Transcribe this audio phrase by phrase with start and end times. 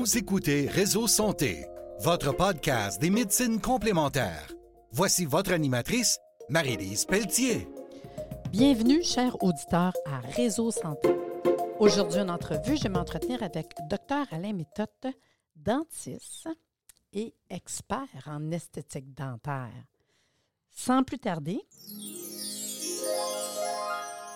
[0.00, 1.66] Vous écoutez Réseau Santé,
[1.98, 4.50] votre podcast des médecines complémentaires.
[4.92, 7.68] Voici votre animatrice, Marie-Lise Pelletier.
[8.50, 11.10] Bienvenue, chers auditeurs, à Réseau Santé.
[11.78, 14.88] Aujourd'hui, en entrevue, je vais m'entretenir avec Dr Alain Méthode,
[15.54, 16.48] dentiste
[17.12, 19.84] et expert en esthétique dentaire.
[20.70, 21.60] Sans plus tarder,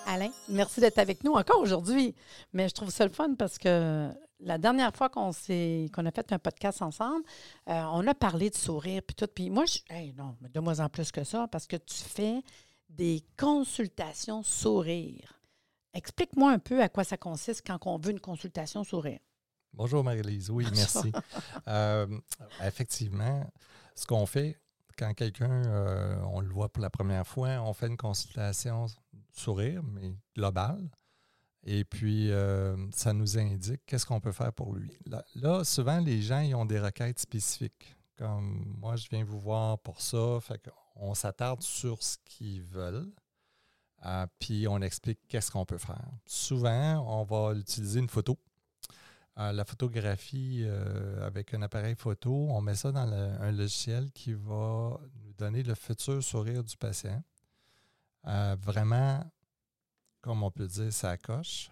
[0.07, 2.15] Alain, merci d'être avec nous encore aujourd'hui.
[2.53, 4.11] Mais je trouve ça le fun parce que
[4.41, 7.25] la dernière fois qu'on s'est qu'on a fait un podcast ensemble,
[7.69, 9.29] euh, on a parlé de sourire puis tout.
[9.33, 11.97] Puis moi, je, hey, non, mais de moins en plus que ça parce que tu
[11.97, 12.43] fais
[12.89, 15.41] des consultations sourire.
[15.93, 19.21] Explique-moi un peu à quoi ça consiste quand on veut une consultation sourire.
[19.73, 21.13] Bonjour Marie-Lise, oui, merci.
[21.69, 22.07] Euh,
[22.63, 23.45] effectivement,
[23.95, 24.59] ce qu'on fait
[24.97, 28.87] quand quelqu'un, euh, on le voit pour la première fois, on fait une consultation
[29.33, 30.89] sourire, mais globale.
[31.67, 34.93] Et puis, euh, ça nous indique qu'est-ce qu'on peut faire pour lui.
[35.35, 37.97] Là, souvent, les gens ont des requêtes spécifiques.
[38.19, 40.39] Comme moi, je viens vous voir pour ça.
[40.41, 40.61] Fait
[41.15, 43.11] s'attarde sur ce qu'ils veulent.
[44.05, 46.07] Euh, puis on explique qu'est-ce qu'on peut faire.
[46.27, 48.39] Souvent, on va utiliser une photo.
[49.39, 50.65] Euh, la photographie
[51.23, 55.75] avec un appareil photo, on met ça dans un logiciel qui va nous donner le
[55.75, 57.25] futur sourire du patient.
[58.23, 59.25] vraiment
[60.25, 61.71] comme on peut dire, ça coche.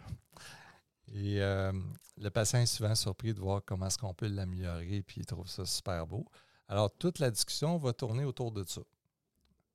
[1.10, 1.72] Et euh,
[2.18, 5.48] le patient est souvent surpris de voir comment est-ce qu'on peut l'améliorer, puis il trouve
[5.48, 6.26] ça super beau.
[6.68, 8.82] Alors, toute la discussion va tourner autour de ça.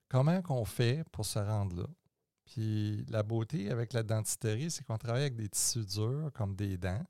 [0.10, 1.88] Comment qu'on fait pour se rendre là?
[2.46, 6.78] Puis la beauté avec la dentiterie, c'est qu'on travaille avec des tissus durs, comme des
[6.78, 7.04] dents.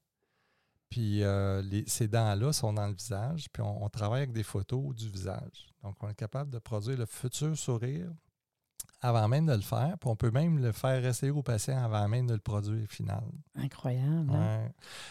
[0.90, 5.10] Puis euh, ces dents-là sont dans le visage, puis on, travaille avec des photos du
[5.10, 5.68] visage.
[5.84, 8.10] Donc, on est capable de produire le futur sourire
[9.02, 9.96] avant même de le faire.
[10.00, 13.24] Puis on peut même le faire essayer au patient avant même de le produire final.
[13.56, 14.32] Incroyable.
[14.34, 14.70] Hein?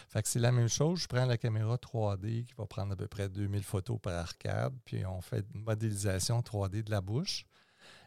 [0.09, 1.01] Fait que c'est la même chose.
[1.01, 4.75] Je prends la caméra 3D qui va prendre à peu près 2000 photos par arcade,
[4.85, 7.46] puis on fait une modélisation 3D de la bouche.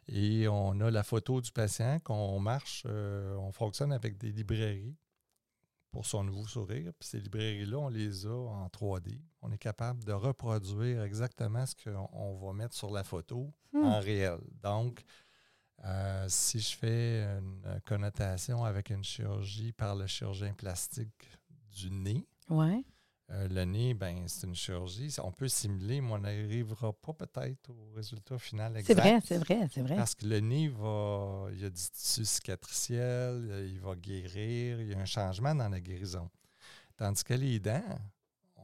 [0.08, 4.98] Et on a la photo du patient qu'on marche, euh, on fonctionne avec des librairies
[5.92, 6.92] pour son nouveau sourire.
[7.00, 9.22] Puis ces librairies-là, on les a en 3D.
[9.42, 13.84] On est capable de reproduire exactement ce qu'on va mettre sur la photo hmm.
[13.84, 14.40] en réel.
[14.64, 15.04] Donc,
[15.86, 21.28] euh, si je fais une connotation avec une chirurgie par le chirurgien plastique
[21.72, 22.84] du nez, ouais.
[23.32, 25.16] Euh, le nez, ben, c'est une chirurgie.
[25.22, 28.96] On peut simuler, mais on n'arrivera pas peut-être au résultat final exact.
[28.96, 29.96] C'est vrai, c'est vrai, c'est vrai.
[29.96, 34.88] Parce que le nez va, il y a du tissu cicatriciel, il va guérir, il
[34.90, 36.28] y a un changement dans la guérison.
[36.98, 38.00] Tandis que les dents,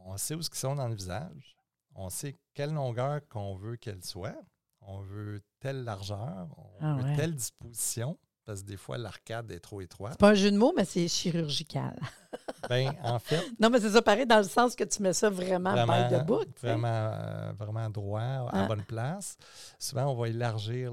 [0.04, 1.56] on sait où ils sont dans le visage,
[1.94, 4.42] on sait quelle longueur qu'on veut qu'elles soient
[4.88, 9.60] on veut telle largeur, on ah veut telle disposition, parce que des fois, l'arcade est
[9.60, 10.14] trop étroite.
[10.14, 12.00] C'est pas un jeu de mots, mais c'est chirurgical.
[12.70, 13.44] Bien, en fait.
[13.60, 16.24] Non, mais c'est ça pareil dans le sens que tu mets ça vraiment, vraiment de
[16.24, 16.60] bout.
[16.62, 18.68] Vraiment, euh, vraiment droit, à ah.
[18.68, 19.38] bonne place.
[19.80, 20.92] Souvent, on va élargir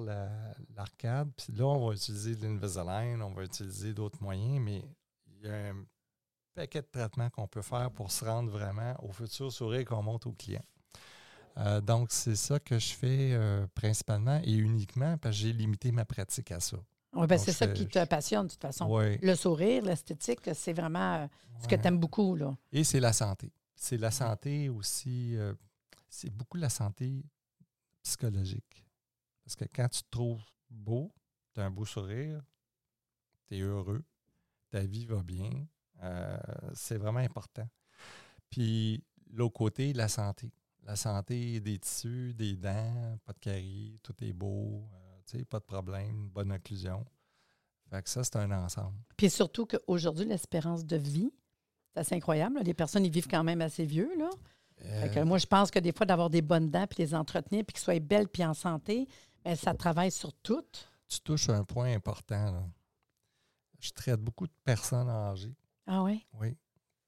[0.74, 4.82] l'arcade, puis là, on va utiliser de l'Invisalign, on va utiliser d'autres moyens, mais
[5.26, 5.84] il y a un
[6.54, 10.28] paquet de traitements qu'on peut faire pour se rendre vraiment au futur sourire qu'on montre
[10.28, 10.62] au client.
[11.58, 15.92] Euh, donc, c'est ça que je fais euh, principalement et uniquement parce que j'ai limité
[15.92, 16.78] ma pratique à ça.
[17.14, 18.88] Oui, ben c'est ça qui te passionne, de toute façon.
[18.98, 21.26] Le sourire, l'esthétique, c'est vraiment euh,
[21.60, 22.36] ce que tu aimes beaucoup.
[22.36, 22.56] Là.
[22.72, 23.52] Et c'est la santé.
[23.76, 25.36] C'est la santé aussi,
[26.08, 27.24] c'est beaucoup la santé
[28.02, 28.86] psychologique.
[29.44, 30.40] Parce que quand tu te trouves
[30.70, 31.12] beau,
[31.52, 32.40] tu as un beau sourire,
[33.48, 34.04] tu es heureux,
[34.70, 35.50] ta vie va bien,
[36.74, 37.68] c'est vraiment important.
[38.48, 40.52] Puis l'autre côté, la santé
[40.84, 44.82] la santé des tissus, des dents, pas de caries, tout est beau,
[45.34, 47.04] euh, pas de problème, bonne occlusion.
[47.90, 48.96] Fait que ça, c'est un ensemble.
[49.16, 51.32] Puis surtout qu'aujourd'hui, l'espérance de vie,
[51.92, 52.60] c'est assez incroyable.
[52.64, 54.10] Les personnes, ils vivent quand même assez vieux.
[54.18, 54.30] Là.
[54.84, 57.74] Euh, moi, je pense que des fois, d'avoir des bonnes dents, puis les entretenir, puis
[57.74, 59.06] qu'ils soient belles, puis en santé,
[59.44, 60.64] bien, ça travaille sur tout.
[61.06, 62.68] Tu touches un point important.
[63.78, 65.54] Je traite beaucoup de personnes âgées.
[65.86, 66.26] Ah oui?
[66.40, 66.56] Oui.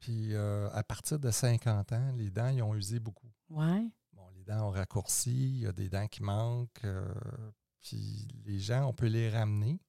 [0.05, 3.31] Puis euh, à partir de 50 ans, les dents, ils ont usé beaucoup.
[3.49, 3.91] Ouais.
[4.13, 6.85] Bon, les dents ont raccourci, il y a des dents qui manquent.
[6.85, 7.11] Euh,
[7.81, 9.81] puis les gens, on peut les ramener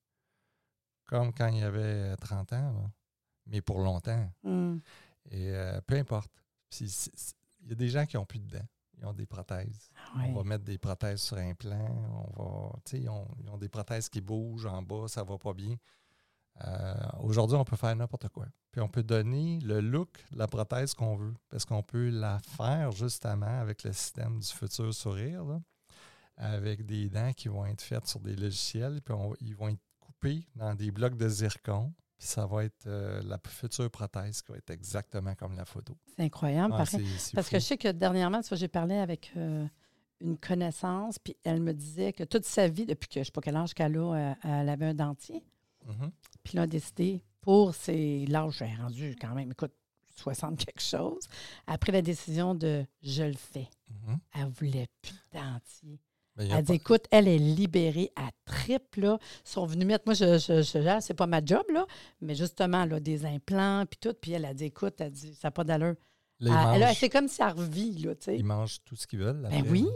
[1.04, 2.92] comme quand il y avait 30 ans,
[3.46, 4.32] mais pour longtemps.
[4.44, 4.78] Hmm.
[5.32, 6.32] Et euh, peu importe.
[6.80, 6.88] il
[7.68, 8.68] y a des gens qui n'ont plus de dents.
[8.98, 9.90] Ils ont des prothèses.
[9.98, 11.86] Ah on va mettre des prothèses sur un plan.
[12.38, 15.38] On va, ils ont, ils ont des prothèses qui bougent en bas, ça ne va
[15.38, 15.76] pas bien.
[16.64, 18.46] Euh, aujourd'hui, on peut faire n'importe quoi.
[18.72, 22.40] Puis on peut donner le look de la prothèse qu'on veut, parce qu'on peut la
[22.40, 25.44] faire justement avec le système du futur sourire,
[26.38, 30.48] avec des dents qui vont être faites sur des logiciels, puis ils vont être coupés
[30.56, 31.94] dans des blocs de zircon.
[32.18, 35.98] Puis ça va être euh, la future prothèse qui va être exactement comme la photo.
[36.16, 36.74] C'est incroyable.
[36.74, 36.98] Ah, Parce fou.
[37.52, 39.68] que je sais que dernièrement, j'ai parlé avec euh,
[40.22, 43.32] une connaissance, puis elle me disait que toute sa vie, depuis que je ne sais
[43.32, 45.44] pas quel âge qu'elle a, elle avait un dentier.
[45.86, 46.12] Mhm.
[46.44, 49.74] Puis là, a décidé, pour ses l'âge, j'ai rendu quand même, écoute,
[50.16, 51.24] 60 quelque chose,
[51.68, 53.68] a pris la décision de je le fais.
[53.90, 54.18] Mhm.
[54.34, 56.00] Elle voulait plus de dentier.
[56.36, 59.18] Ben, Elle dit, pas- écoute, elle est libérée à trip, là.
[59.46, 61.86] Ils sont venus mettre, moi, je, je, c'est pas ma job, là,
[62.22, 64.14] mais justement, là, des implants, puis tout.
[64.20, 65.96] Puis elle a dit, écoute, elle dit, ça n'a pas d'allure.
[66.96, 68.38] c'est comme si elle revit, là, tu sais.
[68.38, 69.42] ils mangent tout ce qu'ils veulent.
[69.42, 69.88] Ben après, oui.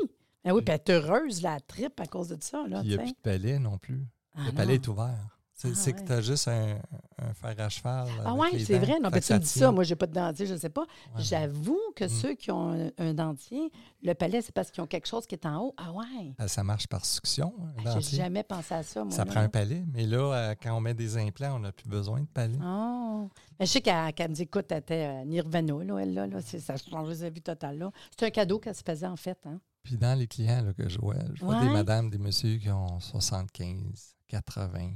[0.45, 2.93] Ben oui, puis elle est heureuse, la trip, à cause de ça, là, il n'y
[2.95, 4.05] a plus de palais non plus.
[4.33, 4.53] Ah le non.
[4.53, 5.38] palais est ouvert.
[5.61, 6.77] C'est Ah, c'est que tu as juste un,
[7.17, 8.07] un fer à cheval.
[8.23, 8.97] Ah les c'est vrai.
[9.03, 9.73] Non, ben, tu me dis ça.
[9.73, 10.83] Moi, j'ai pas de dentier, je ne sais pas.
[10.83, 11.21] Ouais.
[11.21, 12.09] J'avoue que Mm.
[12.09, 13.69] ceux qui ont un, un dentier,
[14.01, 15.75] le palais, c'est parce qu'ils ont quelque chose qui est en haut.
[15.75, 16.33] Ah ouais.
[16.37, 17.53] Ben, ça marche par succion.
[17.85, 19.11] un J'ai jamais pensé à ça, moi.
[19.13, 19.31] Ça là.
[19.33, 19.83] prend un palais.
[19.93, 22.57] Mais là, euh, quand on met des implants, on n'a plus besoin de palais.
[22.63, 23.29] Oh.
[23.59, 26.25] Mais je sais qu'elle qu'elle me dit, écoute, elle était euh, Nirvana, là, elle, là,
[26.25, 27.91] là, c'est- ça a changé sa vie totale, là.
[28.17, 29.59] C'est un cadeau qu'elle se faisait, en fait, hein.
[29.83, 32.69] Puis dans les clients là, que je vois, je vois des madames, des messieurs qui
[32.69, 34.91] ont 75, 80.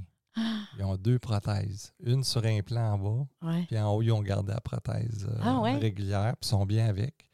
[0.78, 1.94] Ils ont deux prothèses.
[2.00, 3.66] Une sur implant en bas, Ouais.
[3.68, 5.76] puis en haut, ils ont gardé la prothèse euh, Ah ouais?
[5.78, 7.28] régulière, puis sont bien avec.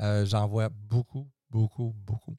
[0.00, 2.36] Euh, J'en vois beaucoup, beaucoup, beaucoup.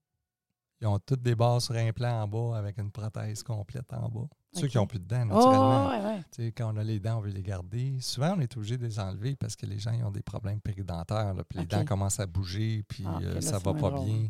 [0.81, 4.27] Ils ont toutes des barres sur implant en bas avec une prothèse complète en bas.
[4.53, 5.89] Ceux qui n'ont plus de dents, Oh, naturellement.
[5.89, 6.51] ouais, ouais.
[6.51, 7.97] Quand on a les dents, on veut les garder.
[8.01, 10.59] Souvent, on est obligé de les enlever parce que les gens ils ont des problèmes
[10.61, 11.33] péridentaires.
[11.33, 13.89] là, puis les dents commencent à bouger, puis Ah, euh, là, ça c'est va pas
[13.91, 14.05] drôle.
[14.05, 14.29] bien.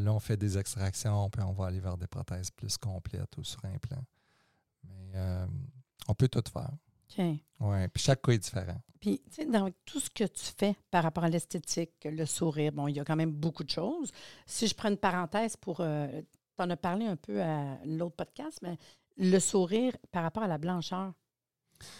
[0.00, 3.44] Là, on fait des extractions, puis on va aller vers des prothèses plus complètes ou
[3.44, 3.98] sur implant.
[3.98, 4.23] Mais
[5.14, 5.46] euh,
[6.08, 6.70] on peut tout faire.
[7.10, 7.24] OK.
[7.60, 7.88] Ouais.
[7.88, 8.80] Puis chaque cas est différent.
[9.00, 12.72] Puis, tu sais, dans tout ce que tu fais par rapport à l'esthétique, le sourire,
[12.72, 14.10] bon, il y a quand même beaucoup de choses.
[14.46, 15.76] Si je prends une parenthèse pour.
[15.76, 15.84] tu
[16.62, 18.78] en as parlé un peu à l'autre podcast, mais
[19.16, 21.12] le sourire par rapport à la blancheur.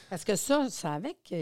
[0.08, 1.34] Parce que ça, ça avec,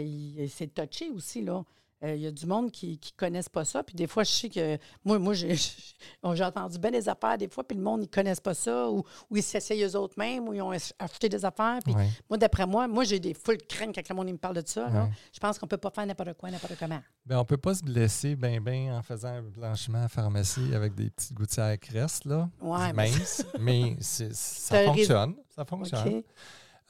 [0.49, 1.63] c'est touché aussi, là.
[2.03, 3.81] Euh, Il y a du monde qui ne connaissent pas ça.
[3.83, 4.77] Puis des fois, je sais que.
[5.05, 5.55] Moi, moi j'ai
[6.33, 8.89] j'ai entendu bien des affaires des fois, puis le monde, ils ne connaissent pas ça,
[8.89, 11.79] ou, ou ils s'essayent eux-mêmes, ou ils ont acheté des affaires.
[11.83, 12.09] Puis Ouais.
[12.29, 14.89] moi, d'après moi, moi, j'ai des full craintes quand le monde me parle de ça.
[14.89, 15.09] là.
[15.31, 17.01] Je pense qu'on ne peut pas faire n'importe quoi, n'importe comment.
[17.25, 20.93] Ben, on peut pas se blesser ben ben en faisant un blanchiment à pharmacie avec
[20.95, 25.35] des petites gouttières crest, là, Ouais, mais- minces, mais c'est- ça fonctionne.
[25.55, 26.23] Ça fonctionne.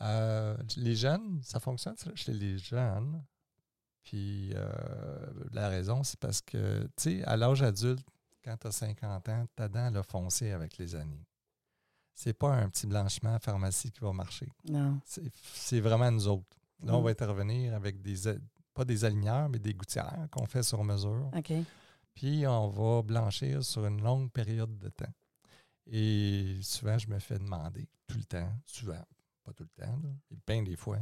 [0.02, 3.22] Euh, les jeunes, ça fonctionne chez les jeunes.
[4.04, 8.06] Puis euh, la raison, c'est parce que, tu sais, à l'âge adulte,
[8.44, 11.26] quand tu as 50 ans, ta dent elle a foncé avec les années.
[12.14, 14.50] C'est pas un petit blanchiment à pharmacie qui va marcher.
[14.70, 15.00] Non.
[15.54, 16.58] C'est vraiment nous autres.
[16.84, 17.04] Là, on Mm.
[17.06, 18.16] va intervenir avec des,
[18.74, 21.32] pas des aligneurs, mais des gouttières qu'on fait sur mesure.
[21.36, 21.54] OK.
[22.14, 25.14] Puis on va blanchir sur une longue période de temps.
[25.88, 29.04] Et souvent, je me fais demander, tout le temps, souvent,
[29.44, 31.00] pas tout le temps, là, et bien des fois,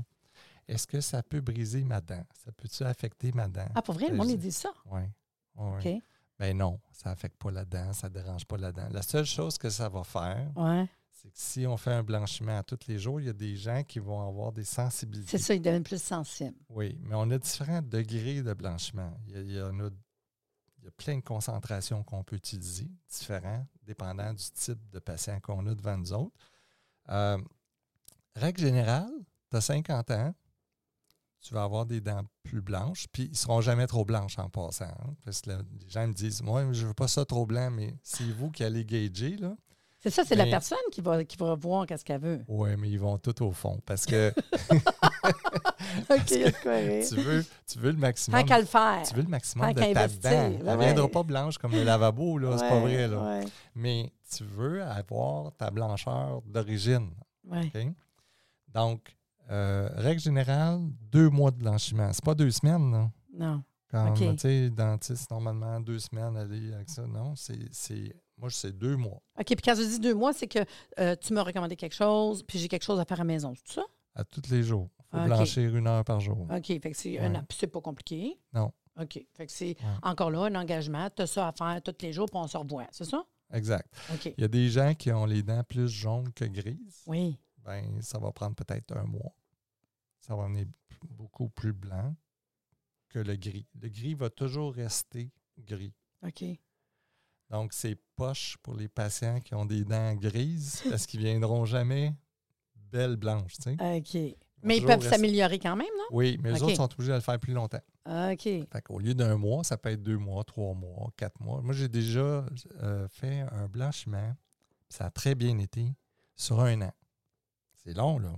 [0.68, 2.24] est-ce que ça peut briser ma dent?
[2.44, 3.68] Ça peut-tu affecter ma dent?
[3.76, 4.72] Ah, pour vrai, le monde, il dit ça.
[4.86, 5.02] Oui.
[5.56, 5.88] OK.
[6.40, 8.88] Ben non, ça n'affecte pas la dent, ça ne dérange pas la dent.
[8.90, 10.88] La seule chose que ça va faire, Ouais.
[11.12, 13.56] c'est que si on fait un blanchiment à tous les jours, il y a des
[13.56, 15.30] gens qui vont avoir des sensibilités.
[15.38, 16.56] C'est ça, il devient plus sensible.
[16.70, 19.14] Oui, mais on a différents degrés de blanchiment.
[19.28, 19.90] Il y, a, il y en a,
[20.80, 25.40] il y a plein de concentrations qu'on peut utiliser, différents, dépendant du type de patient
[25.42, 26.36] qu'on a devant nous autres.
[27.10, 27.38] Euh,
[28.36, 29.12] règle générale,
[29.52, 30.34] tu as 50 ans,
[31.42, 34.50] tu vas avoir des dents plus blanches, puis ils ne seront jamais trop blanches en
[34.50, 34.86] passant.
[34.86, 37.46] hein, parce que là, les gens me disent Moi, je ne veux pas ça trop
[37.46, 39.56] blanc, mais c'est vous qui allez gager, là.
[40.04, 42.44] C'est ça, c'est la personne qui va, qui va voir qu'est-ce qu'elle veut.
[42.48, 43.80] Oui, mais ils vont tout au fond.
[43.86, 44.34] Parce que
[46.10, 47.06] OK, il y a de quoi rire.
[47.08, 48.44] tu veux, tu veux le maximum.
[48.44, 49.04] Tant le faire.
[49.08, 50.20] Tu veux le maximum Tant de ta dent.
[50.60, 53.08] Elle ne viendra pas blanche comme le lavabo, là, c'est pas vrai.
[53.08, 53.22] Là.
[53.40, 53.46] Ouais,
[53.76, 57.12] Mais tu veux avoir ta blancheur d'origine.
[57.46, 57.72] ouais.
[57.74, 57.88] OK?
[58.70, 59.16] Donc,
[59.52, 60.80] euh, règle générale,
[61.12, 62.12] deux mois de blanchiment.
[62.14, 63.12] C'est pas deux semaines, là.
[63.34, 63.64] Non.
[63.90, 64.20] Comme, OK.
[64.20, 67.06] tu sais, dentiste, normalement, deux semaines, aller avec ça.
[67.06, 69.22] Non, c'est, moi, c'est deux mois.
[69.38, 70.60] OK, puis quand je dis deux mois, c'est que
[71.00, 73.54] euh, tu m'as recommandé quelque chose, puis j'ai quelque chose à faire à la maison.
[73.66, 73.84] C'est ça?
[74.16, 74.90] À tous les jours.
[75.14, 76.48] Il faut blanchir une heure par jour.
[76.50, 77.34] OK, fait que c'est Ouais.
[77.50, 78.40] c'est pas compliqué.
[78.54, 78.72] Non.
[79.00, 81.10] OK, fait que c'est encore là un engagement.
[81.14, 82.88] Tu as ça à faire tous les jours, puis on se revoit.
[82.92, 83.26] C'est ça?
[83.54, 83.88] Exact.
[84.14, 84.34] OK.
[84.38, 87.04] Il y a des gens qui ont les dents plus jaunes que grises.
[87.08, 87.38] Oui.
[87.66, 89.34] ben, ça va prendre peut-être un mois.
[90.22, 90.66] Ça va venir
[91.10, 92.16] beaucoup plus blanc
[93.10, 93.68] que le gris.
[93.82, 95.94] Le gris va toujours rester gris.
[96.26, 96.44] OK.
[97.50, 101.66] Donc, c'est poche pour les patients qui ont des dents grises parce qu'ils ne viendront
[101.66, 102.14] jamais
[102.76, 103.58] belles blanches.
[103.58, 103.98] tu sais.
[103.98, 104.38] OK.
[104.64, 106.62] Mais ils peuvent rester- s'améliorer quand même, Oui, mais eux OK.
[106.62, 107.82] autres sont obligés de le faire plus longtemps.
[108.06, 108.32] non?
[108.32, 108.44] OK.
[108.44, 111.62] Fait qu'au lieu d'un mois, ça peut être deux mois, trois mois, quatre mois.
[111.64, 112.46] Moi, j'ai déjà
[112.84, 114.36] euh, fait un blanchiment.
[114.88, 115.92] Ça a très bien été
[116.36, 116.94] sur un an.
[117.84, 118.36] C'est long, là.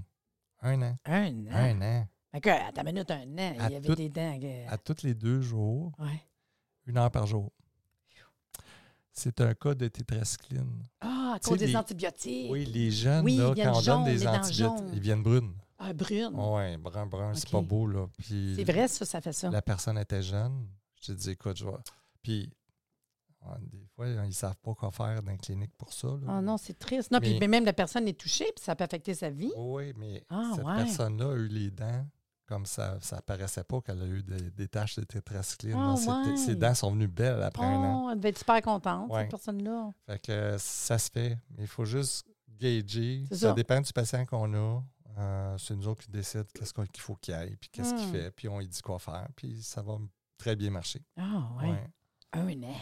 [0.64, 0.98] Un an.
[1.06, 1.52] Un an?
[1.52, 2.08] Un an.
[2.32, 4.40] Fait que, à ta minute, un an, À il y avait tout- des dents.
[4.40, 6.20] que- À tous les deux jours, Ouais.
[6.88, 7.52] une heure par jour.
[9.16, 10.88] C'est un cas de tétracycline.
[11.00, 12.50] Ah, à cause des les- antibiotiques.
[12.52, 15.54] Oui, les jeunes, Oui, là, quand on donne des antibiotiques, ils viennent brunes.
[15.78, 16.32] Ah, brune.
[16.34, 18.08] Oui, brun, brun, c'est pas beau, là.
[18.20, 19.50] C'est vrai, ça, ça fait ça.
[19.52, 20.68] la personne était jeune.
[21.00, 21.72] Je te dis, écoute, je vais.
[22.24, 22.50] Puis,
[23.60, 26.08] des fois, ils ne savent pas quoi faire dans les cliniques pour ça.
[26.28, 27.12] Ah non, c'est triste.
[27.12, 29.52] Non, puis Mais- mais même la personne est touchée, puis ça peut affecter sa vie.
[29.58, 30.76] Oui, mais Ah, cette ouais.
[30.76, 32.06] personne-là a eu les dents
[32.46, 35.76] comme ça ça paraissait pas qu'elle a eu des, des taches de tétracycline.
[35.78, 36.38] Ah, ouais.
[36.38, 38.04] Ses dents sont venues belles après un an.
[38.06, 39.22] Oh, elle devait être super contente, Ouais.
[39.22, 39.92] cette personne-là.
[40.06, 43.26] Fait que ça se fait, mais il faut juste gager.
[43.32, 43.54] Ça, ça.
[43.54, 44.84] dépend du patient qu'on a.
[45.18, 48.12] Euh, c'est nous autres qui décident qu'est-ce qu'il faut qu'il aille, puis qu'est-ce qu'il Hmm.
[48.12, 49.98] fait, puis on lui dit quoi faire, puis ça va
[50.38, 51.02] très bien marcher.
[51.18, 51.84] Ah, ouais.
[52.34, 52.76] Un an.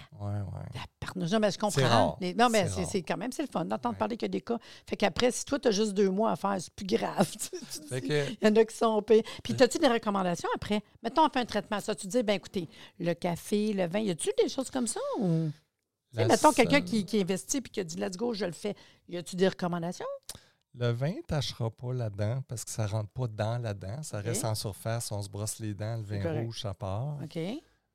[0.73, 1.29] La parnouche.
[1.31, 1.79] Non, mais je comprends.
[1.79, 2.17] C'est rare.
[2.21, 3.99] Les- non, mais C'est quand même, c'est le fun d'entendre Ouais.
[3.99, 4.57] parler qu'il y a des cas.
[4.87, 7.29] Fait qu'après, si toi, tu as juste deux mois à faire, c'est plus grave.
[7.91, 9.23] Que, Il y en a qui sont pires.
[9.43, 10.81] Puis, as-tu des recommandations après?
[11.03, 11.79] Mettons, on fait un traitement.
[11.79, 12.67] Ça, tu dis, ben écoutez,
[12.99, 14.99] le café, le vin, y a-tu des choses comme ça?
[15.19, 15.49] Ou...
[16.11, 18.45] Tu sais, la mettons quelqu'un qui, qui investit puis qui a dit, let's go, je
[18.45, 18.75] le fais.
[19.09, 20.05] Y a-tu des recommandations?
[20.73, 23.73] Le vin ne tâchera pas la dent parce que ça ne rentre pas dans la
[23.73, 24.01] dent.
[24.03, 25.11] Ça reste en surface.
[25.11, 27.17] On se brosse les dents, le vin rouge, ça part.
[27.23, 27.37] OK.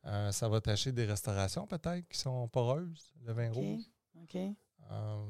[0.06, 3.82] Euh, ça va tacher des restaurations peut-être qui sont poreuses, le vin rouge.
[4.22, 4.36] OK.
[4.36, 5.24] Euh,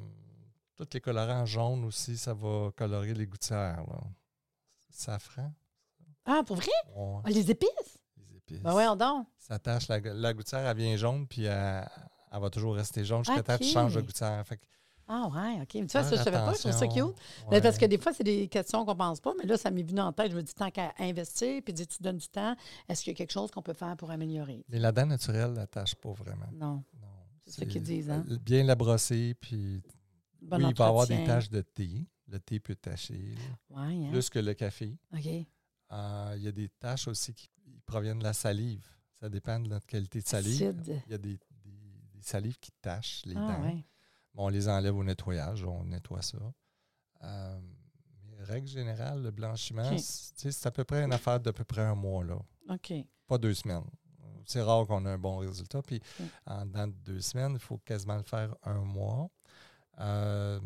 [0.77, 3.83] tous les colorants jaunes aussi, ça va colorer les gouttières.
[3.89, 4.01] Là.
[4.91, 5.53] Safran,
[6.25, 6.67] Ah, pour vrai?
[6.95, 7.99] ouais, Ah, les épices?
[8.17, 8.61] les épices.
[8.61, 9.27] Ben ouais, donc.
[9.39, 11.89] Ça tâche, la, la gouttière, elle vient jaune, puis elle,
[12.33, 14.47] elle va toujours rester jaune jusqu'à temps que tu changes de gouttière.
[14.47, 14.65] Fait que
[15.09, 15.69] Ah, ouais, OK.
[15.69, 16.53] Tu vois, ça, je savais pas.
[16.55, 17.15] Je trouve ça cute.
[17.51, 17.81] Mais parce Ouais.
[17.83, 20.13] que des fois, c'est des questions qu'on pense pas, mais là, ça m'est venu en
[20.13, 20.33] tête.
[20.33, 22.57] Je me dis, tant qu'à investir, puis dis, tu donnes du temps,
[22.89, 24.65] est-ce qu'il y a quelque chose qu'on peut faire pour améliorer?
[24.69, 26.47] Mais la dent naturelle, tâche pas vraiment.
[26.53, 26.83] Non.
[27.01, 27.09] Non.
[27.45, 28.25] C'est ça qu'ils disent, hein?
[28.31, 29.81] euh, Bien la brosser, puis
[30.43, 32.07] Bon oui, il va y avoir des taches de thé.
[32.29, 33.37] Le thé peut tacher.
[33.71, 34.09] Ouais, hein?
[34.11, 34.99] plus que le café.
[35.15, 35.27] OK.
[35.93, 38.85] Euh, il y a des taches aussi qui qui proviennent de la salive.
[39.21, 40.63] Ça dépend de notre qualité de salive.
[40.63, 41.03] Acide.
[41.07, 41.39] Il y a des, des-
[42.15, 43.63] des salives qui tachent les Ah, dents.
[43.65, 43.85] ouais.
[44.37, 46.37] Bon, on les enlève au nettoyage, on nettoie ça.
[47.25, 47.59] Euh,
[48.29, 51.95] mais règle générale, le blanchiment, c'est à peu près une affaire d'à peu près un
[51.95, 52.37] mois, là.
[52.69, 52.93] OK.
[53.27, 53.87] pas deux semaines.
[54.45, 55.81] C'est rare qu'on ait un bon résultat.
[55.83, 56.01] Puis
[56.45, 59.29] en dans deux semaines, il faut quasiment le faire un mois.
[59.99, 60.61] Euh,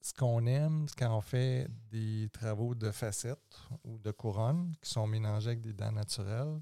[0.00, 4.90] ce qu'on aime, c'est quand on fait des travaux de facettes ou de couronnes qui
[4.90, 6.60] sont mélangés avec des dents naturelles.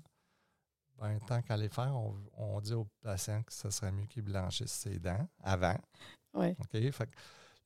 [0.99, 4.23] Ben, tant qu'à les faire, on, on dit aux patients que ce serait mieux qu'ils
[4.23, 5.77] blanchissent ses dents avant.
[6.35, 6.51] Oui.
[6.59, 6.91] OK?
[6.93, 7.13] Fait que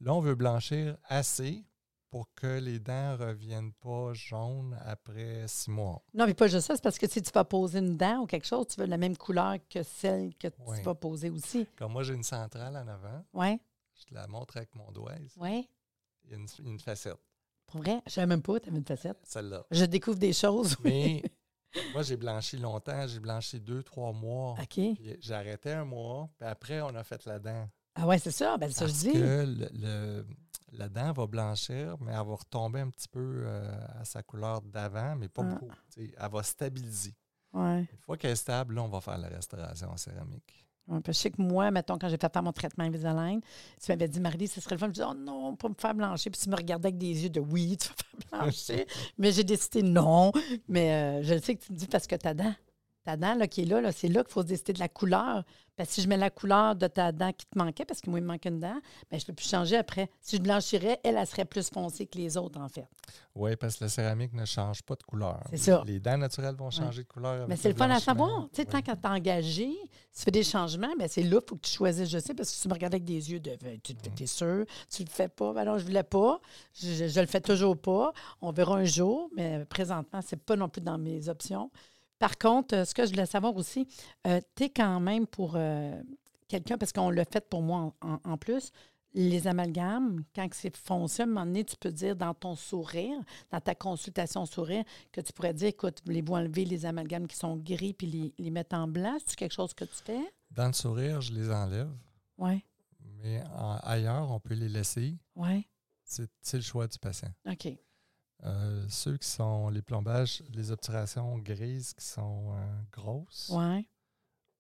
[0.01, 1.65] là, on veut blanchir assez
[2.11, 6.01] pour que les dents ne reviennent pas jaunes après six mois.
[6.15, 8.27] Non, mais pas juste ça, c'est parce que si tu vas poser une dent ou
[8.27, 10.79] quelque chose, tu veux la même couleur que celle que Oui.
[10.79, 11.67] tu vas poser aussi.
[11.77, 13.25] Comme moi, j'ai une centrale en avant.
[13.33, 13.59] Oui,
[13.99, 15.17] Je te la montre avec mon doigt.
[15.19, 15.37] ici.
[15.41, 15.69] oui.
[16.27, 17.19] Il y a une, une facette,
[17.67, 19.19] Pour vrai, je savais même pas, tu avais une facette.
[19.25, 19.67] celle-là.
[19.71, 20.75] Je découvre des choses.
[20.85, 21.21] Mais
[21.93, 23.07] moi, j'ai blanchi longtemps.
[23.09, 24.55] J'ai blanchi deux, trois mois.
[24.63, 24.81] OK.
[25.21, 26.31] J'ai arrêté un mois.
[26.39, 27.69] Puis après, on a fait la dent.
[27.95, 28.57] Ah ouais, c'est ça.
[28.59, 29.13] Ben, ça, je dis.
[29.13, 30.27] que le, le-
[30.73, 33.71] la dent va blanchir, mais elle va retomber un petit peu euh,
[34.01, 35.55] à sa couleur d'avant, mais pas Ah.
[35.55, 35.71] beaucoup.
[35.97, 37.15] Elle va stabiliser.
[37.53, 37.81] Ouais.
[37.81, 40.67] Une fois qu'elle est stable, là, on va faire la restauration en céramique.
[40.89, 44.09] Ouais, je sais que moi, mettons, quand j'ai fait faire mon traitement Invisalign, tu m'avais
[44.09, 44.89] dit, Marie, ce serait le fun.
[44.89, 46.31] Je disais, oh non, pas me faire blanchir.
[46.33, 48.85] Puis tu me regardais avec des yeux de oui, tu vas faire blanchir.
[49.17, 50.33] mais j'ai décidé non.
[50.69, 52.53] Mais euh, je sais que tu me dis parce que ta dent,
[53.05, 54.89] ta dent là, qui est là, là c'est là qu'il faut se décider de la
[54.89, 55.45] couleur.
[55.77, 58.09] Parce que si je mets la couleur de ta dent qui te manquait, parce que
[58.09, 58.77] moi, il me manque une dent,
[59.11, 60.09] ben, je ne peux plus changer après.
[60.21, 62.87] Si je blanchirais, elle, elle serait plus foncée que les autres, en fait.
[63.35, 65.41] Oui, parce que la céramique ne change pas de couleur.
[65.51, 65.83] C'est ça.
[65.85, 67.49] Les dents naturelles vont changer de couleur.
[67.49, 68.49] Mais c'est le fun à savoir.
[68.53, 69.73] Tu sais, tant qu'à t'engager,
[70.13, 72.09] si tu fais des changements, ben c'est là qu'il faut que tu choisisses.
[72.09, 74.23] Je sais, parce que si tu me regardes avec des yeux de tu Mm.
[74.23, 75.53] es sûr, tu le fais pas.
[75.55, 76.41] Ben non, je voulais pas.
[76.73, 78.13] Je, je, je le fais toujours pas.
[78.41, 81.69] On verra un jour, mais présentement, c'est pas non plus dans mes options.
[82.19, 83.87] Par contre, euh, ce que je voulais savoir aussi,
[84.25, 86.01] tu es quand même pour euh,
[86.49, 88.71] quelqu'un, parce qu'on l'a fait pour moi en, plus,
[89.17, 93.17] les amalgames, quand c'est foncé, à un moment donné, tu peux dire dans ton sourire,
[93.51, 97.57] dans ta consultation sourire, que tu pourrais dire, écoute, voulez-vous enlever les amalgames qui sont
[97.57, 99.17] gris puis les, les mettre en blanc?
[99.25, 100.35] C'est quelque chose que tu fais?
[100.51, 101.91] Dans le sourire, je les enlève.
[102.39, 102.65] Oui,
[103.23, 105.17] Mais en- ailleurs, on peut les laisser.
[105.37, 105.67] oui.
[106.07, 107.31] C'est c'est le choix du patient.
[107.51, 107.69] OK.
[108.45, 113.51] Euh, ceux qui sont les plombages, les obturations grises qui sont euh, grosses,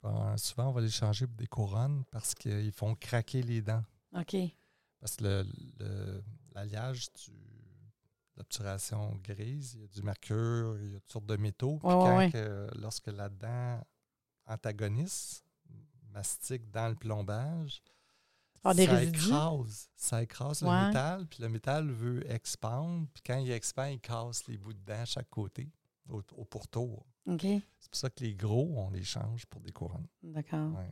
[0.02, 3.84] ben, souvent on va les changer pour des couronnes parce qu'ils font craquer les dents.
[4.16, 4.36] OK.
[5.00, 5.44] Parce que
[6.54, 11.26] l'alliage du- de l'obturation grise, il y a du mercure, il y a toutes sortes
[11.26, 11.78] de métaux.
[11.78, 12.30] Puis Ouais, ouais, quand ouais.
[12.32, 13.80] que- lorsque la dent
[14.46, 15.44] antagoniste,
[16.10, 17.82] mastique dans le plombage,
[18.64, 19.26] Par des ça résidus?
[19.28, 20.70] écrase, ça écrase Ouais.
[20.70, 24.72] le métal, puis le métal veut expandre, puis quand il expand, il casse les bouts
[24.72, 25.70] de dents à chaque côté,
[26.08, 27.06] au, au pourtour.
[27.26, 27.42] OK.
[27.42, 30.08] C'est pour ça que les gros, on les change pour des couronnes.
[30.22, 30.72] D'accord.
[30.76, 30.90] Ouais.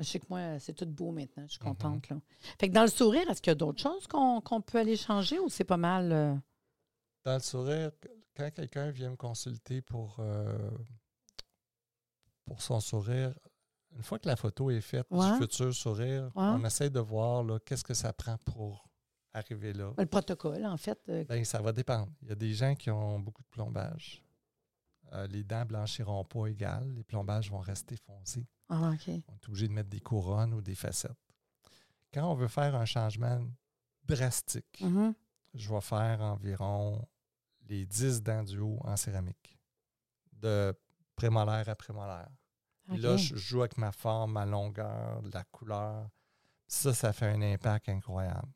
[0.00, 1.44] Je sais que moi, c'est tout beau maintenant.
[1.46, 1.68] Je suis Mhm.
[1.68, 2.08] contente.
[2.08, 2.16] là.
[2.58, 4.96] Fait que dans le sourire, est-ce qu'il y a d'autres choses qu'on qu'on peut aller
[4.96, 6.10] changer ou c'est pas mal.
[6.12, 6.34] euh,
[7.24, 7.92] Dans le sourire,
[8.36, 10.68] quand quelqu'un vient me consulter pour, euh,
[12.44, 13.32] pour son sourire,
[13.94, 15.32] une fois que la photo est faite Ouais.
[15.32, 16.42] du futur sourire, Ouais.
[16.44, 18.88] on essaie de voir qu'est-ce que ça prend pour
[19.32, 19.92] arriver là.
[19.96, 20.98] le protocole, en fait?
[21.08, 22.12] euh, Ben, ça va dépendre.
[22.22, 24.22] Il y a des gens qui ont beaucoup de plombage.
[25.12, 26.88] Euh, les dents blanchiront pas égales.
[26.94, 28.46] Les plombages vont rester foncés.
[28.68, 28.92] Ah.
[29.06, 31.12] On est obligé de mettre des couronnes ou des facettes.
[32.12, 33.40] Quand on veut faire un changement
[34.04, 35.14] drastique, Mhm.
[35.54, 37.06] je vais faire environ
[37.68, 39.58] les 10 dents du haut en céramique,
[40.32, 40.74] de
[41.16, 42.28] prémolaire à prémolaire.
[42.88, 43.18] Puis Là, OK.
[43.18, 46.08] je joue avec ma forme, ma longueur, la couleur.
[46.66, 48.48] Ça, ça fait un impact incroyable.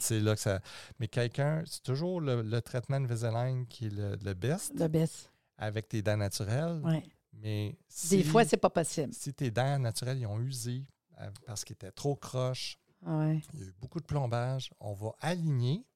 [0.00, 0.60] C'est là que ça.
[0.98, 5.30] Mais quelqu'un, c'est toujours le, le traitement de qui est le, le best Le baisse.
[5.56, 6.80] avec tes dents naturelles.
[6.84, 7.02] Ouais.
[7.32, 9.14] Mais Des si- fois, c'est pas possible.
[9.14, 10.84] si tes dents naturelles ils ont usé
[11.20, 13.40] euh, parce qu'ils étaient trop croches, Ah ouais.
[13.54, 15.86] il y a eu beaucoup de plombage, on va aligner,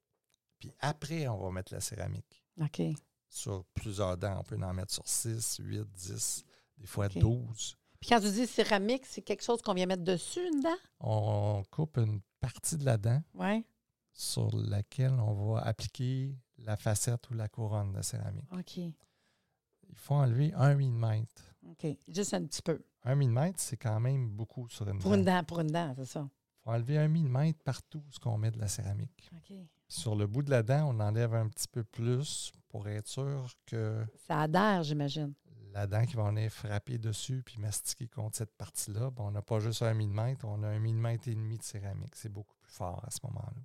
[0.59, 2.80] puis après, on va mettre la céramique OK.
[3.28, 4.38] sur plusieurs dents.
[4.40, 6.45] On peut en mettre sur 6, 8, 10,
[6.78, 7.18] des fois OK.
[7.18, 7.76] 12.
[8.00, 10.76] Puis quand tu dis céramique, c'est quelque chose qu'on vient mettre dessus, une dent?
[11.00, 13.23] On coupe une partie de la dent
[14.12, 18.50] sur laquelle on va appliquer la facette ou la couronne de céramique.
[18.52, 18.76] OK.
[18.78, 21.54] Il faut enlever un millimètre.
[21.71, 21.87] OK.
[22.09, 22.83] Juste un petit peu.
[23.04, 25.16] Un millimètre, c'est quand même beaucoup sur une Pour dent.
[25.18, 26.28] une dent, pour une dent, c'est ça.
[26.28, 29.30] Il faut enlever un millimètre partout ce qu'on met de la céramique.
[29.35, 29.56] OK.
[29.88, 33.49] Sur le bout de la dent, on enlève un petit peu plus pour être sûr
[33.66, 35.33] que Ça adhère, j'imagine.
[35.76, 39.42] La dent qui va venir frapper dessus puis mastiquer contre cette partie-là, ben, on n'a
[39.42, 42.14] pas juste un millimètre, on a un millimètre et demi de céramique.
[42.16, 43.62] C'est beaucoup plus fort à ce moment-là.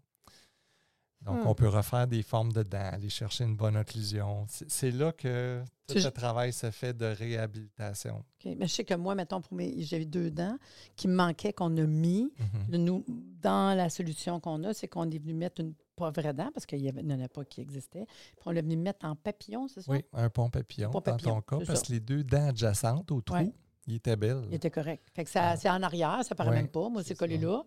[1.22, 1.48] Donc, Hmm.
[1.48, 4.46] on peut refaire des formes de dents, aller chercher une bonne occlusion.
[4.50, 8.18] C'est là que tout le travail se fait de réhabilitation.
[8.44, 8.56] OK.
[8.58, 10.58] Mais je sais que moi, mettons, pour mes, j'avais deux dents
[10.96, 12.34] qui me manquaient, qu'on a mis.
[12.70, 12.78] Mhm.
[12.78, 16.50] Nous, dans la solution qu'on a, c'est qu'on est venu mettre une pas vraie dent,
[16.54, 18.06] parce qu'il n'y en a pas qui existait.
[18.06, 19.92] Puis on l'a venu mettre en papillon, c'est ça?
[19.92, 21.86] Oui, un pont papillon, Pont dans papillon, ton cas, parce ça.
[21.88, 23.52] que les deux dents adjacentes au trou, Ouais.
[23.88, 24.44] ils étaient belles.
[24.50, 25.08] Il était correct.
[25.14, 26.90] Fait que ça, c'est en arrière, ça paraît Ouais, même pas.
[26.90, 27.46] Moi, c'est collé ça.
[27.46, 27.64] là.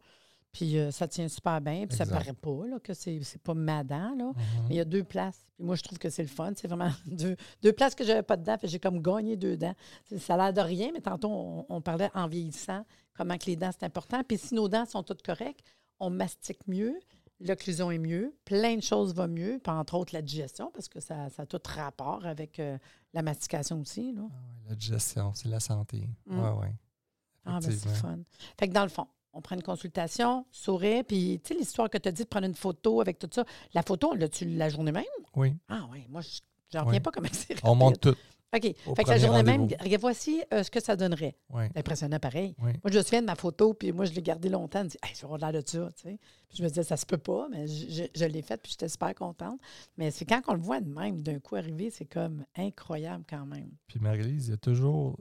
[0.53, 1.85] Puis euh, ça tient super bien.
[1.89, 2.17] Puis ça Exact.
[2.17, 4.15] paraît pas là, que c'est, c'est pas ma dent.
[4.17, 4.27] Là.
[4.27, 4.35] Mhm.
[4.69, 5.45] Mais il y a deux places.
[5.57, 6.53] Puis moi, je trouve que c'est le fun.
[6.55, 8.57] C'est vraiment deux, deux places que j'avais pas de dents.
[8.63, 9.75] J'ai comme gagné deux dents.
[10.05, 13.47] C'est- Ça a l'air de rien, mais tantôt, on, on parlait en vieillissant, comment que
[13.47, 14.23] les dents, c'est important.
[14.23, 15.65] Puis si nos dents sont toutes correctes,
[15.99, 16.95] on mastique mieux,
[17.41, 21.01] l'occlusion est mieux, plein de choses vont mieux, puis entre autres la digestion, parce que
[21.01, 22.79] ça, ça a tout rapport avec euh,
[23.13, 24.13] la mastication aussi.
[24.13, 24.23] Là.
[24.25, 26.09] Ah ouais, la digestion, c'est la santé.
[26.27, 26.39] Mm.
[26.41, 26.75] Ouais, ouais.
[27.45, 28.19] Ah, ben c'est fun.
[28.59, 31.99] Fait que dans le fond, on prend une consultation, sourire, puis tu sais, l'histoire que
[31.99, 33.45] tu as dit de prendre une photo avec tout ça,
[33.75, 35.05] la photo, l'as-tu la journée même?
[35.37, 36.29] Oui, Ah oui, moi, je
[36.73, 37.01] j'en reviens Oui.
[37.01, 38.15] pas comment c'est on monte tout.
[38.55, 38.63] OK.
[38.97, 41.37] Fait que la journée même, regarde, voici euh, ce que ça donnerait.
[41.51, 42.55] Oui, C'est impressionnant pareil.
[42.63, 42.71] oui.
[42.85, 44.81] Moi, je me souviens de ma photo, puis moi, je l'ai gardée longtemps.
[44.81, 46.19] Je me dis, hey, aura l'air de ça, tu sais.
[46.49, 48.71] Puis je me disais, ça se peut pas, mais je, je- je l'ai faite, puis
[48.73, 49.61] j'étais super contente.
[49.97, 53.45] Mais c'est quand on le voit de même, d'un coup arrivé, c'est comme incroyable quand
[53.47, 53.71] même.
[53.89, 55.19] Puis Marie-Lise, il y a toujours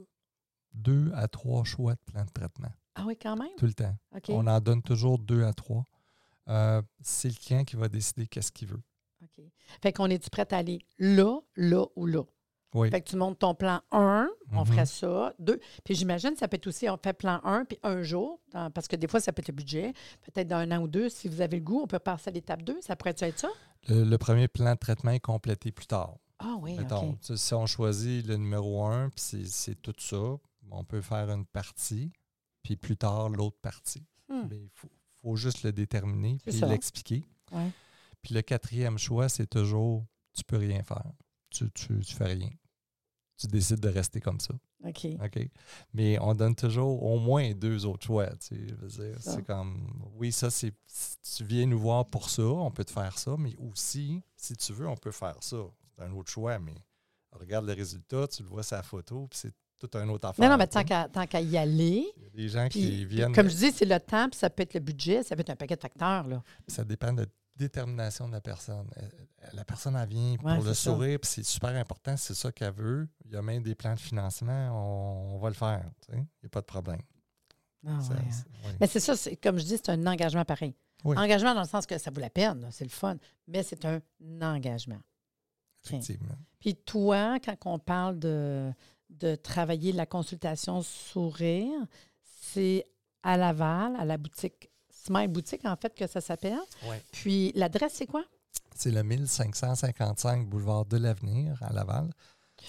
[0.73, 3.49] deux à trois choix de plan de traitement, Ah oui, quand même?
[3.57, 3.95] tout le temps.
[4.29, 5.85] On en donne toujours deux à trois.
[6.49, 8.81] Euh, c'est le client qui va décider qu'est-ce qu'il veut.
[9.23, 9.43] OK.
[9.81, 12.23] Fait qu'on est-tu prêt à aller là, là ou là?
[12.73, 12.89] Oui.
[12.89, 14.65] Fait que tu montes ton plan 1, on Mhm.
[14.65, 15.33] ferait ça.
[15.39, 15.59] Deux.
[15.83, 18.87] Puis j'imagine, ça peut être aussi, on fait plan 1, puis un jour, dans- parce
[18.87, 19.93] que des fois, ça peut être le budget.
[20.23, 22.33] Peut-être dans un an ou deux, si vous avez le goût, on peut passer à
[22.33, 22.79] l'étape 2.
[22.81, 23.49] Ça pourrait être ça?
[23.87, 26.15] Le, le premier plan de traitement est complété plus tard.
[26.39, 30.17] Ah oui, Mettons, si on choisit le numéro un, puis c'est- c'est tout ça,
[30.71, 32.11] on peut faire une partie,
[32.63, 34.03] puis plus tard l'autre partie.
[34.29, 34.47] Hmm.
[34.49, 34.89] Mais il faut,
[35.21, 37.23] faut juste le déterminer puis l'expliquer.
[37.51, 37.69] Ouais.
[38.21, 41.05] Puis le quatrième choix, c'est toujours tu peux rien faire.
[41.49, 42.49] Tu, tu, tu fais rien.
[43.43, 44.53] Tu décides de rester comme ça.
[44.85, 45.07] OK.
[45.23, 45.49] OK?
[45.93, 48.27] Mais on donne toujours au moins deux autres choix.
[48.37, 48.55] tu
[48.89, 49.13] sais.
[49.19, 50.73] C'est comme oui, ça, c'est.
[50.87, 54.55] si Tu viens nous voir pour ça, on peut te faire ça, mais aussi, si
[54.55, 55.57] tu veux, on peut faire ça.
[55.95, 56.75] C'est un autre choix, mais
[57.31, 60.45] regarde le résultat, tu le vois sur la photo, puis c'est tout un autre affaire.
[60.45, 62.05] Non, non, mais tant qu'à tant qu'à y aller.
[62.17, 63.33] Il y a des gens Puis, qui viennent.
[63.33, 65.49] comme je dis, c'est le temps, puis ça peut être le budget, ça peut être
[65.49, 66.27] un paquet de facteurs.
[66.27, 66.41] Là.
[66.67, 68.89] Ça dépend de détermination de la personne.
[68.97, 69.09] Euh,
[69.53, 72.73] La personne, elle vient pour Ouais, le sourire, puis c'est super important, c'est ça qu'elle
[72.73, 73.07] veut.
[73.25, 75.85] Il y a même des plans de financement, on, on va le faire.
[76.09, 77.01] Il n'y a pas de problème.
[77.85, 78.31] Ah, Ça- ouais, hein.
[78.31, 78.73] c'est- oui.
[78.79, 80.75] Mais c'est ça, comme je dis, c'est un engagement pareil.
[81.03, 81.17] Oui.
[81.17, 83.99] Engagement dans le sens que ça vaut la peine, c'est le fun, mais c'est un
[84.41, 85.01] engagement.
[85.85, 86.35] Effectivement.
[86.59, 88.71] Puis toi, quand on parle de,
[89.09, 91.77] de travailler la consultation sourire,
[92.23, 92.85] c'est
[93.21, 94.69] à Laval, à la boutique
[95.05, 96.59] Smile Boutique, en fait, que ça s'appelle.
[96.87, 97.01] Ouais.
[97.11, 98.23] Puis l'adresse, c'est quoi?
[98.75, 102.09] C'est le 1555 boulevard de l'Avenir à Laval.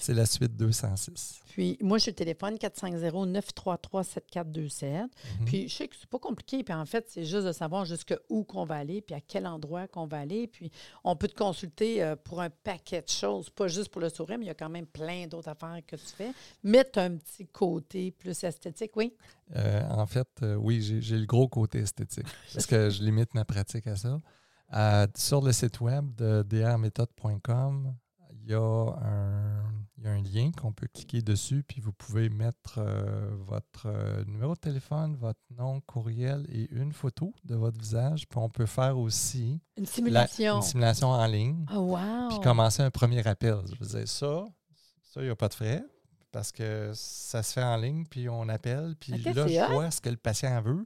[0.05, 1.41] C'est la suite 206.
[1.47, 5.09] Puis moi, je téléphone 450-933-7427.
[5.39, 5.45] Mhm.
[5.45, 6.63] Puis je sais que c'est pas compliqué.
[6.63, 9.87] Puis en fait, c'est juste de savoir jusqu'où qu'on va aller, puis à quel endroit
[9.87, 10.45] qu'on va aller.
[10.45, 10.69] Puis
[11.03, 14.37] on peut te consulter euh, pour un paquet de choses, pas juste pour le sourire,
[14.37, 16.33] mais il y a quand même plein d'autres affaires que tu fais.
[16.63, 19.11] Mettre un petit côté plus esthétique, oui?
[19.55, 23.43] Euh, en fait, euh, oui, j'ai le gros côté esthétique parce que je limite ma
[23.43, 24.21] pratique à ça.
[24.75, 27.95] Euh, sur le site web de drméthode.com,
[28.31, 29.63] il y, a un,
[30.05, 34.23] y a un lien qu'on peut cliquer dessus, puis vous pouvez mettre euh, votre euh,
[34.25, 38.27] numéro de téléphone, votre nom, courriel et une photo de votre visage.
[38.27, 40.55] Puis on peut faire aussi Une la- simulation.
[40.57, 41.65] une simulation en ligne.
[41.73, 42.29] Oh, wow!
[42.29, 43.57] Puis commencer un premier appel.
[43.67, 44.45] Je veux dire, ça,
[45.01, 45.83] ça, il n'y a pas de frais
[46.31, 50.01] parce que ça se fait en ligne, puis on appelle, puis là, je vois ce
[50.01, 50.85] que le patient veut.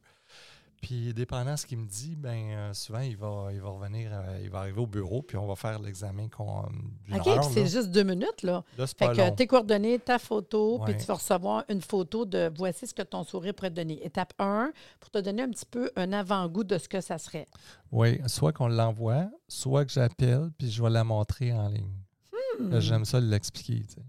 [0.82, 4.12] Puis, dépendant de ce qu'il me dit, ben euh, souvent, il va, il va revenir,
[4.14, 7.50] euh, il va arriver au bureau, puis on va faire l'examen qu'on OK, heure, puis
[7.54, 8.64] c'est juste deux minutes, là.
[8.78, 9.36] Là, Fait pas que long.
[9.36, 13.24] tes coordonnées, ta photo, puis tu vas recevoir une photo de voici ce que ton
[13.24, 14.06] sourire pourrait te donner.
[14.06, 17.48] Étape 1, pour te donner un petit peu un avant-goût de ce que ça serait.
[17.92, 21.92] Oui, soit qu'on l'envoie, soit que j'appelle, puis je vais la montrer en ligne.
[22.60, 22.80] Hmm.
[22.80, 23.86] J'aime ça l'expliquer.
[23.86, 24.02] tu sais.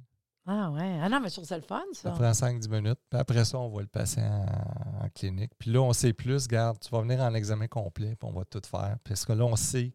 [0.46, 0.98] Ah ouais.
[1.02, 2.10] Ah non, mais sur c'est le fun, Ça ça.
[2.10, 2.98] prend 5-10 minutes.
[3.10, 5.52] Puis après ça, on voit le patient en, en clinique.
[5.58, 6.48] Puis là, on sait plus.
[6.48, 8.96] Garde, tu vas venir en examen complet, puis on va tout faire.
[9.04, 9.92] Parce que là, on sait,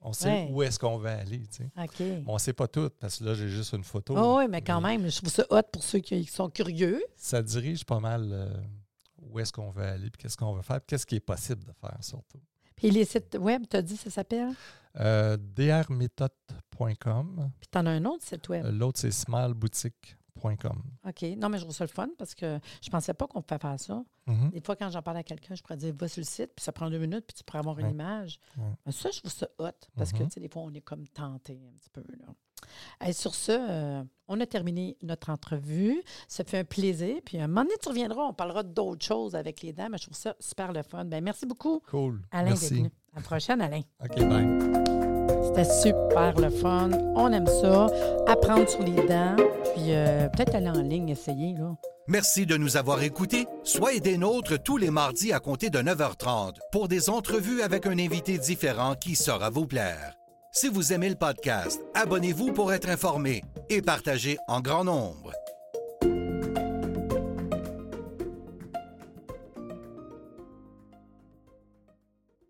[0.00, 0.48] on sait Ouais.
[0.50, 1.46] où est-ce qu'on va aller.
[1.46, 1.64] tu
[1.98, 2.22] sais.
[2.26, 4.14] On ne sait pas tout, parce que là, j'ai juste une photo.
[4.16, 7.02] Oh, oui, mais quand même, je trouve ça hot pour ceux qui sont curieux.
[7.16, 8.54] Ça dirige pas mal euh,
[9.22, 11.62] où est-ce qu'on veut aller, puis qu'est-ce qu'on veut faire, puis qu'est-ce qui est possible
[11.64, 12.40] de faire, surtout.
[12.76, 14.50] Puis les sites web, tu as dit, ça s'appelle?
[15.00, 17.50] Euh, drméthode.com.
[17.60, 18.64] Puis tu en as un autre site web.
[18.64, 20.82] Euh, L'autre, c'est smileboutique.com.
[21.08, 21.22] OK.
[21.36, 23.78] Non, mais je trouve ça le fun parce que je pensais pas qu'on pouvait faire
[23.80, 24.02] ça.
[24.26, 24.50] Mhm.
[24.50, 26.64] Des fois, quand j'en parle à quelqu'un, je pourrais dire va sur le site, puis
[26.64, 27.92] ça prend deux minutes, puis tu pourrais avoir une Ouais.
[27.92, 28.38] image.
[28.56, 28.92] Ouais.
[28.92, 30.28] Ça, je trouve ça hot parce que, Mhm.
[30.28, 32.02] tu sais, des fois, on est comme tenté un petit peu.
[32.18, 32.26] Là.
[33.00, 36.02] Hey, sur ce, euh, on a terminé notre entrevue.
[36.28, 37.16] Ça fait un plaisir.
[37.24, 39.92] Puis un moment donné, tu reviendras, on parlera d'autres choses avec les dames.
[39.92, 41.04] mais Je trouve ça super le fun.
[41.04, 42.22] Ben, merci beaucoup, Cool.
[42.30, 42.86] Alain, Merci.
[43.12, 43.82] À la prochaine, Alain.
[44.02, 44.83] OK, bye.
[45.54, 46.90] C'était super le fun.
[47.14, 47.86] On aime ça.
[48.26, 49.36] Apprendre sur les dents.
[49.72, 51.54] Puis euh, peut-être aller en ligne, essayer.
[51.54, 51.76] Là.
[52.08, 53.46] Merci de nous avoir écoutés.
[53.62, 57.98] Soyez des nôtres tous les mardis à compter de 9h30 pour des entrevues avec un
[57.98, 60.14] invité différent qui saura vous plaire.
[60.50, 65.32] Si vous aimez le podcast, abonnez-vous pour être informé et partagez en grand nombre.